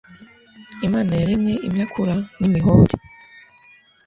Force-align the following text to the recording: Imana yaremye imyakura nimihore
Imana 0.87 1.11
yaremye 1.19 1.53
imyakura 1.67 2.15
nimihore 2.39 2.93